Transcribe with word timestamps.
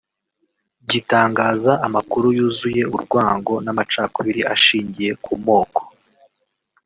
gitangaza 0.89 1.71
amakuru 1.87 2.27
yuzuye 2.37 2.83
urwango 2.95 3.53
n’amacakubiri 3.65 4.41
ashingiye 4.53 5.11
ku 5.23 5.33
moko 5.45 5.81